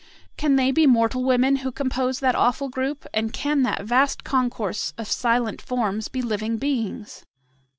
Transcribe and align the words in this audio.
Can 0.35 0.55
they 0.55 0.71
be 0.71 0.87
mortal 0.87 1.23
women 1.23 1.57
who 1.57 1.71
compose 1.71 2.21
that 2.21 2.33
awful 2.33 2.69
group, 2.69 3.05
and 3.13 3.31
can 3.31 3.61
that 3.61 3.83
vast 3.85 4.23
concourse 4.23 4.95
of 4.97 5.07
silent 5.07 5.61
forms 5.61 6.07
be 6.07 6.23
living 6.23 6.57
beings? 6.57 7.23